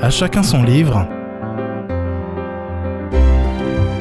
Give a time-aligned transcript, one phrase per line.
[0.00, 1.08] À chacun son livre.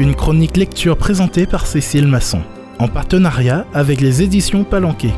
[0.00, 2.42] Une chronique lecture présentée par Cécile Masson,
[2.80, 5.12] en partenariat avec les éditions Palanquet.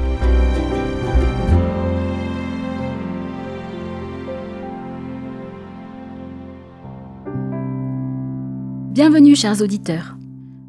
[8.91, 10.19] Bienvenue chers auditeurs.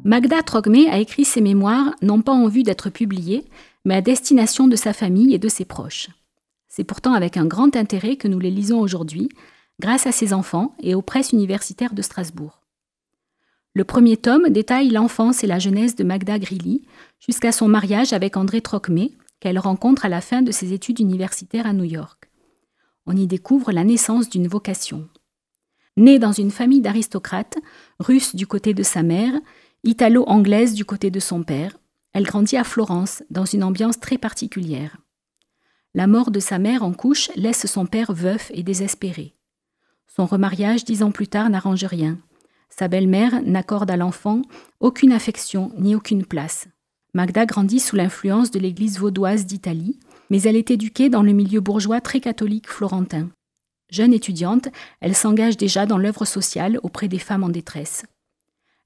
[0.04, 3.44] Magda Trogmé a écrit ses mémoires non pas en vue d'être publiées,
[3.84, 6.08] mais à destination de sa famille et de ses proches.
[6.66, 9.28] C'est pourtant avec un grand intérêt que nous les lisons aujourd'hui,
[9.80, 12.62] grâce à ses enfants et aux presses universitaires de Strasbourg.
[13.74, 16.82] Le premier tome détaille l'enfance et la jeunesse de Magda Grilly
[17.20, 21.66] jusqu'à son mariage avec André Trocmé, qu'elle rencontre à la fin de ses études universitaires
[21.66, 22.28] à New York.
[23.06, 25.08] On y découvre la naissance d'une vocation.
[25.96, 27.58] Née dans une famille d'aristocrates,
[28.00, 29.34] russe du côté de sa mère,
[29.84, 31.78] italo-anglaise du côté de son père,
[32.12, 34.96] elle grandit à Florence, dans une ambiance très particulière.
[35.94, 39.37] La mort de sa mère en couche laisse son père veuf et désespéré.
[40.08, 42.18] Son remariage dix ans plus tard n'arrange rien.
[42.68, 44.42] Sa belle-mère n'accorde à l'enfant
[44.80, 46.68] aucune affection ni aucune place.
[47.14, 49.98] Magda grandit sous l'influence de l'Église vaudoise d'Italie,
[50.30, 53.28] mais elle est éduquée dans le milieu bourgeois très catholique florentin.
[53.90, 54.68] Jeune étudiante,
[55.00, 58.04] elle s'engage déjà dans l'œuvre sociale auprès des femmes en détresse.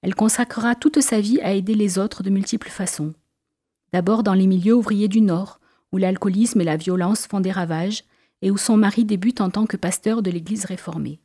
[0.03, 3.12] Elle consacrera toute sa vie à aider les autres de multiples façons.
[3.93, 5.61] D'abord dans les milieux ouvriers du Nord,
[5.93, 8.05] où l'alcoolisme et la violence font des ravages,
[8.43, 11.21] et où son mari débute en tant que pasteur de l'Église réformée.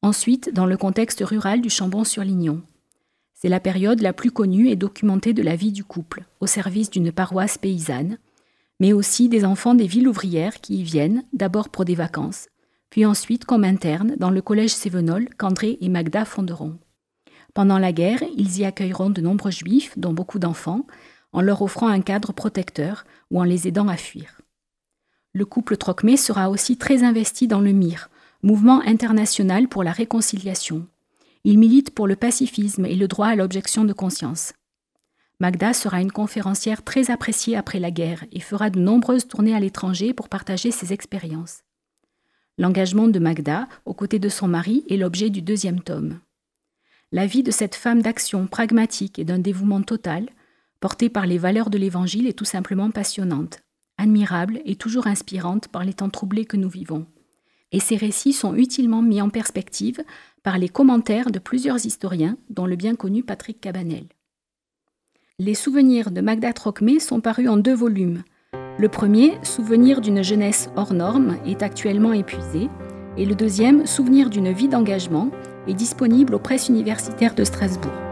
[0.00, 2.62] Ensuite, dans le contexte rural du Chambon-sur-Lignon.
[3.34, 6.90] C'est la période la plus connue et documentée de la vie du couple, au service
[6.90, 8.18] d'une paroisse paysanne,
[8.78, 12.48] mais aussi des enfants des villes ouvrières qui y viennent, d'abord pour des vacances,
[12.90, 16.78] puis ensuite comme internes dans le collège Sévenol qu'André et Magda fonderont.
[17.54, 20.86] Pendant la guerre, ils y accueilleront de nombreux juifs, dont beaucoup d'enfants,
[21.32, 24.41] en leur offrant un cadre protecteur ou en les aidant à fuir.
[25.34, 28.10] Le couple Trocmé sera aussi très investi dans le MIR,
[28.42, 30.86] mouvement international pour la réconciliation.
[31.44, 34.52] Il milite pour le pacifisme et le droit à l'objection de conscience.
[35.40, 39.60] Magda sera une conférencière très appréciée après la guerre et fera de nombreuses tournées à
[39.60, 41.62] l'étranger pour partager ses expériences.
[42.58, 46.20] L'engagement de Magda, aux côtés de son mari, est l'objet du deuxième tome.
[47.10, 50.28] La vie de cette femme d'action pragmatique et d'un dévouement total
[50.78, 53.61] portée par les valeurs de l'Évangile est tout simplement passionnante,
[54.02, 57.06] admirable et toujours inspirante par les temps troublés que nous vivons.
[57.70, 60.02] Et ces récits sont utilement mis en perspective
[60.42, 64.04] par les commentaires de plusieurs historiens, dont le bien connu Patrick Cabanel.
[65.38, 68.22] Les souvenirs de Magda Trocmé sont parus en deux volumes.
[68.78, 72.68] Le premier, Souvenir d'une jeunesse hors norme, est actuellement épuisé,
[73.16, 75.30] et le deuxième, Souvenir d'une vie d'engagement,
[75.66, 78.11] est disponible aux presses universitaires de Strasbourg.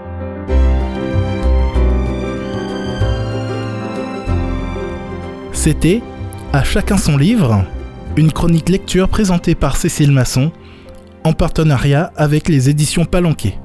[5.63, 6.01] C'était
[6.55, 7.67] À chacun son livre,
[8.17, 10.53] une chronique lecture présentée par Cécile Masson
[11.23, 13.59] en partenariat avec les éditions Palanquet.